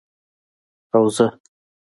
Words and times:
او 0.95 1.01
زه، 1.15 1.27